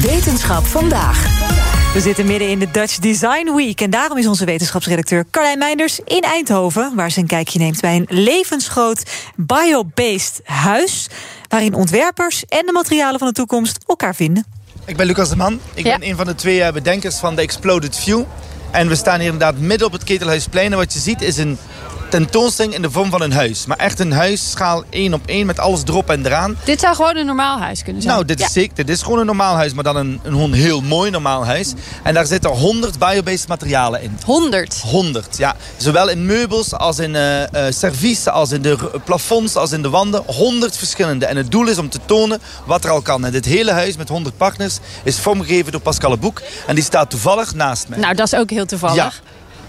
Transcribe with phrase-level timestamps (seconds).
[0.00, 1.22] Wetenschap vandaag.
[1.94, 3.80] We zitten midden in de Dutch Design Week.
[3.80, 6.92] En daarom is onze wetenschapsredacteur Carlijn Meinders in Eindhoven...
[6.94, 9.02] waar ze een kijkje neemt bij een levensgroot
[9.36, 11.06] biobased huis...
[11.48, 14.44] waarin ontwerpers en de materialen van de toekomst elkaar vinden.
[14.84, 15.60] Ik ben Lucas de Man.
[15.74, 15.98] Ik Ja.
[15.98, 18.22] ben een van de twee eh, bedenkers van de Exploded View.
[18.70, 20.70] En we staan hier inderdaad midden op het Ketelhuisplein.
[20.72, 21.58] En wat je ziet is een
[22.12, 23.66] tentoonstelling in de vorm van een huis.
[23.66, 26.56] Maar echt een huis, schaal één op één, met alles erop en eraan.
[26.64, 28.14] Dit zou gewoon een normaal huis kunnen zijn.
[28.14, 28.74] Nou, dit is zeker.
[28.74, 31.72] Dit is gewoon een normaal huis, maar dan een, een heel mooi normaal huis.
[32.02, 34.18] En daar zitten 100 biobased materialen in.
[34.24, 34.80] 100.
[34.80, 35.56] 100, ja.
[35.76, 39.88] Zowel in meubels als in eh eh, servies, als in de plafonds, als in de
[39.88, 40.22] wanden.
[40.26, 41.26] 100 verschillende.
[41.26, 43.24] En het doel is om te tonen wat er al kan.
[43.24, 46.42] En dit hele huis met 100 partners is vormgegeven door Pascal Boek.
[46.66, 47.98] En die staat toevallig naast mij.
[47.98, 48.96] Nou, dat is ook heel toevallig.
[48.96, 49.12] Ja.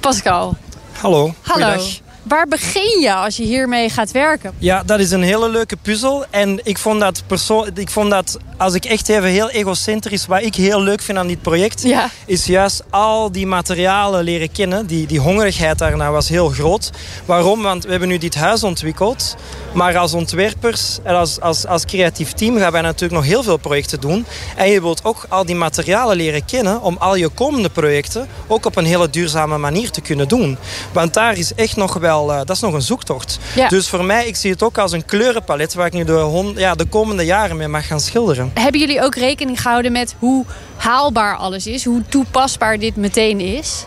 [0.00, 0.56] Pascal,
[1.00, 1.66] Hallo, hallo.
[1.66, 2.07] goeiedag.
[2.28, 4.52] Waar begin je als je hiermee gaat werken?
[4.58, 6.24] Ja, dat is een hele leuke puzzel.
[6.30, 10.26] En ik vond dat, perso ik vond dat als ik echt even heel egocentrisch...
[10.26, 11.82] wat ik heel leuk vind aan dit project...
[11.82, 12.10] Ja.
[12.26, 14.86] is juist al die materialen leren kennen.
[14.86, 16.90] Die, die hongerigheid daarna was heel groot.
[17.24, 17.62] Waarom?
[17.62, 19.36] Want we hebben nu dit huis ontwikkeld.
[19.72, 23.56] Maar als ontwerpers en als, als, als creatief team gaan wij natuurlijk nog heel veel
[23.56, 24.26] projecten doen.
[24.56, 26.82] En je wilt ook al die materialen leren kennen...
[26.82, 30.58] om al je komende projecten ook op een hele duurzame manier te kunnen doen.
[30.92, 32.17] Want daar is echt nog wel...
[32.26, 33.38] eh, dat is nog een zoektocht.
[33.54, 33.68] Ja.
[33.68, 35.74] Dus voor mij, ik zie het ook als een kleurenpalet...
[35.74, 38.50] waar ik nu de, ja, de komende jaren mee mag gaan schilderen.
[38.54, 40.44] Hebben jullie ook rekening gehouden met hoe
[40.76, 41.84] haalbaar alles is?
[41.84, 43.84] Hoe toepasbaar dit meteen is?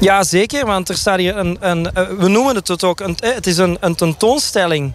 [0.00, 0.66] Ja, zeker.
[0.66, 1.56] Want er staat hier een...
[1.60, 3.00] een eh, we noemen het het ook...
[3.00, 4.92] Een, eh, het is een, een tentoonstelling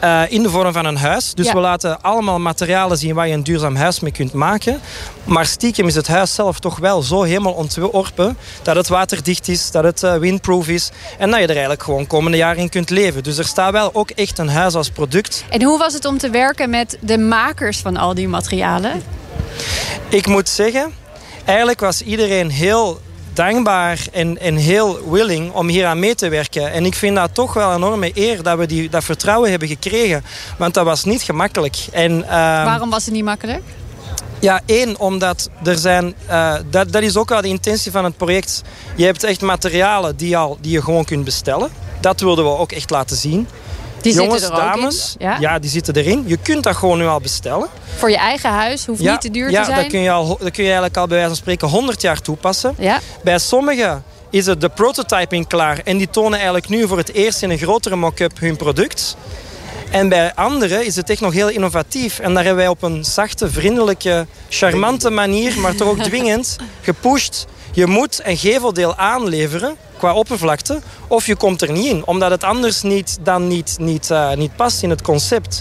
[0.00, 1.34] eh, in de vorm van een huis.
[1.34, 1.52] Dus Ja.
[1.52, 4.80] we laten allemaal materialen zien waar je een duurzaam huis mee kunt maken.
[5.24, 8.36] Maar stiekem is het huis zelf toch wel zo helemaal ontworpen...
[8.62, 10.90] dat het waterdicht is, dat het eh, windproof is...
[11.18, 13.22] en dat je er eigenlijk gewoon komende jaren in kunt leven.
[13.22, 15.44] Dus er staat wel ook echt een huis als product.
[15.50, 19.02] En hoe was het om te werken met de makers van al die materialen?
[20.08, 20.92] Ik moet zeggen,
[21.44, 23.00] eigenlijk was iedereen heel
[23.44, 26.72] dankbaar en, en heel willing om hier aan mee te werken.
[26.72, 29.68] En ik vind dat toch wel een enorme eer dat we die, dat vertrouwen hebben
[29.68, 30.24] gekregen.
[30.58, 31.76] Want dat was niet gemakkelijk.
[31.92, 33.62] En, ehm, Waarom was het niet makkelijk?
[34.40, 36.14] ja, één, omdat er zijn...
[36.26, 38.62] eh, dat, dat is ook wel de intentie van het project.
[38.96, 41.70] Je hebt echt materialen die, al, die je gewoon kunt bestellen.
[42.00, 43.48] Dat wilden we ook echt laten zien.
[44.02, 45.40] Die Jongens, zitten er ook dames, in.
[45.40, 45.58] Ja?
[45.58, 46.24] die zitten erin.
[46.26, 47.68] Je kunt dat gewoon nu al bestellen.
[47.96, 49.80] Voor je eigen huis, hoeft niet te duur ja, te zijn.
[49.80, 52.20] dat kun, je al, dat kun je eigenlijk al bij wijze van spreken 100 jaar
[52.20, 52.74] toepassen.
[52.78, 53.00] Ja.
[53.22, 57.42] Bij sommigen is het de prototyping klaar en die tonen eigenlijk nu voor het eerst
[57.42, 59.16] in een grotere mock-up hun product.
[59.90, 62.18] En bij anderen is het echt nog heel innovatief.
[62.18, 67.46] En daar hebben wij op een zachte, vriendelijke, charmante manier, maar toch ook dwingend, gepusht.
[67.72, 72.44] Je moet een geveldeel aanleveren qua oppervlakte, of je komt er niet in, omdat het
[72.44, 75.60] anders niet, dan niet, niet, eh, niet past in het concept.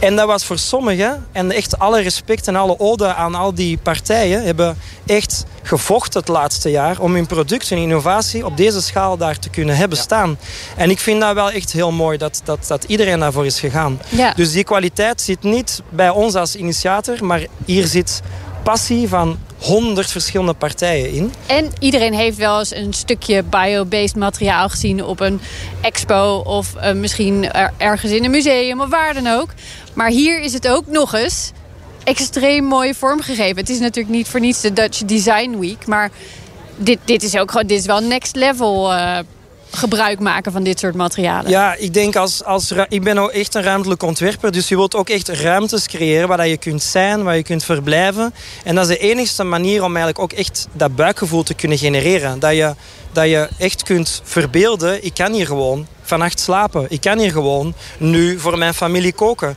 [0.00, 3.78] En dat was voor sommigen, en echt alle respect en alle ode aan al die
[3.78, 9.16] partijen, hebben echt gevochten het laatste jaar om hun product en innovatie op deze schaal
[9.16, 10.38] daar te kunnen hebben staan.
[10.76, 14.00] En ik vind dat wel echt heel mooi dat, dat, dat iedereen daarvoor is gegaan.
[14.08, 14.32] Ja.
[14.34, 18.22] Dus die kwaliteit zit niet bij ons als initiator, maar hier zit
[18.62, 21.32] passie van honderd verschillende partijen in.
[21.46, 25.40] En iedereen heeft wel eens een stukje bio-based materiaal gezien op een
[25.80, 29.48] expo of eh, misschien er- ergens in een museum of waar dan ook.
[29.94, 31.52] Maar hier is het ook nog eens
[32.04, 33.56] extreem mooi vormgegeven.
[33.56, 36.10] Het is natuurlijk niet voor niets de Dutch Design Week, maar
[36.76, 39.18] dit, dit is ook gewoon dit is wel next level eh,
[39.70, 41.50] gebruik maken van dit soort materialen.
[41.50, 44.94] Ja, ik denk als, als ik ben ook echt een ruimtelijk ontwerper, dus je wilt
[44.94, 48.34] ook echt ruimtes creëren waar je kunt zijn, waar je kunt verblijven.
[48.64, 52.38] En dat is de enigste manier om eigenlijk ook echt dat buikgevoel te kunnen genereren.
[52.38, 52.74] Dat je,
[53.12, 56.86] dat je echt kunt verbeelden, ik kan hier gewoon vannacht slapen.
[56.88, 59.56] Ik kan hier gewoon nu voor mijn familie koken.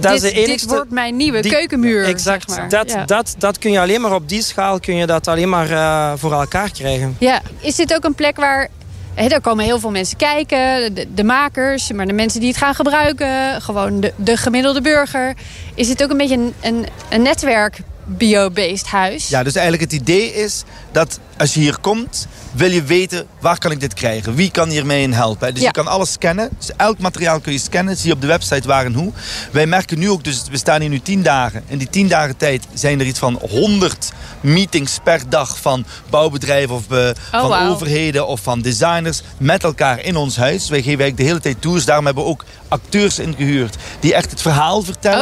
[0.00, 2.04] Dat dit, is de dit wordt mijn nieuwe die- keukenmuur.
[2.04, 2.50] Exact.
[2.50, 2.68] zeg maar.
[2.68, 3.04] dat, Ja.
[3.04, 6.12] dat, dat kun je alleen maar op die schaal kun je dat alleen maar eh,
[6.16, 7.16] voor elkaar krijgen.
[7.20, 8.68] Ja, is dit ook een plek waar...
[9.16, 13.62] Daar komen heel veel mensen kijken, de, makers, maar de mensen die het gaan gebruiken,
[13.62, 15.34] gewoon de, de gemiddelde burger.
[15.74, 19.28] Is dit ook een beetje een, een netwerk bio-based huis.
[19.28, 20.62] Ja, dus eigenlijk het idee is
[20.92, 24.34] dat als je hier komt, wil je weten waar kan ik dit krijgen?
[24.34, 25.50] Wie kan hiermee in helpen?
[25.52, 25.66] Dus Ja.
[25.66, 26.50] je kan alles scannen.
[26.58, 27.96] Dus elk materiaal kun je scannen.
[27.96, 29.12] Zie je op de website waar en hoe.
[29.52, 31.62] Wij merken nu ook, dus we staan hier nu 10 dagen.
[31.66, 36.74] In die 10 dagen tijd zijn er iets van 100 meetings per dag van bouwbedrijven
[36.74, 37.70] of eh, van wauw.
[37.70, 40.68] overheden of van designers met elkaar in ons huis.
[40.68, 41.84] Wij geven eigenlijk de hele tijd tours.
[41.84, 45.18] Daarom hebben we ook acteurs ingehuurd die echt het verhaal vertellen.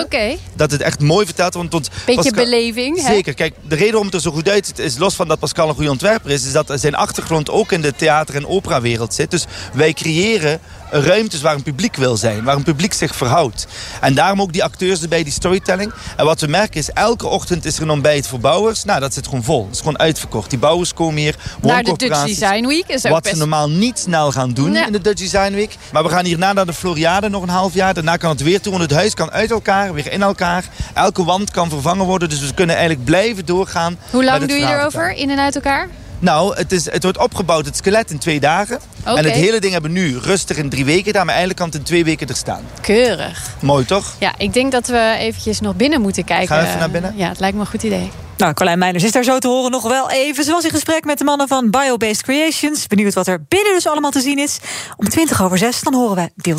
[0.56, 1.54] Dat het echt mooi vertelt.
[1.54, 2.73] Want, want beetje Pascal- beleving.
[3.02, 3.34] Zeker.
[3.34, 5.74] Kijk, de reden waarom het er zo goed uitziet is los van dat Pascal een
[5.74, 9.30] goede ontwerper is, is dat zijn achtergrond ook in de theater- en operawereld zit.
[9.30, 10.60] Dus wij creëren
[11.02, 13.66] ruimtes waar een publiek wil zijn, waar een publiek zich verhoudt.
[14.00, 15.92] En daarom ook die acteurs erbij, die storytelling.
[16.16, 18.84] En wat we merken is, elke ochtend is er een ontbijt voor bouwers.
[18.84, 19.64] Nou, dat zit gewoon vol.
[19.64, 20.50] Dat is gewoon uitverkocht.
[20.50, 22.24] Die bouwers komen hier, Naar de Dutch.
[22.24, 23.34] Design Week is ook Wat best...
[23.34, 24.86] ze normaal niet snel gaan doen Nee.
[24.86, 25.76] in de Dutch Design Week.
[25.92, 27.94] Maar we gaan hierna naar de Floriade nog een half jaar.
[27.94, 28.72] Daarna kan het weer toe.
[28.72, 30.64] Want het huis kan uit elkaar, weer in elkaar.
[30.94, 32.28] Elke wand kan vervangen worden.
[32.28, 33.98] Dus we kunnen eigenlijk blijven doorgaan.
[34.10, 35.10] Hoe lang doe je erover?
[35.12, 35.88] In en uit elkaar?
[36.24, 38.78] Nou, het, is, het wordt opgebouwd, het skelet, in twee dagen.
[39.04, 41.12] En het hele ding hebben we nu rustig in drie weken.
[41.12, 42.62] Daar, maar eigenlijk kan het in twee weken er staan.
[42.80, 43.50] Keurig.
[43.60, 44.14] Mooi toch?
[44.18, 46.48] Ja, ik denk dat we eventjes nog binnen moeten kijken.
[46.48, 47.14] Gaan we even naar binnen?
[47.16, 48.10] Ja, het lijkt me een goed idee.
[48.36, 50.44] Nou, Carlijn Meijners is daar zo te horen nog wel even.
[50.44, 52.86] Ze was in gesprek met de mannen van Biobased Creations.
[52.86, 54.58] Benieuwd wat er binnen dus allemaal te zien is.
[54.96, 56.58] Om 20 over 6, dan horen we deel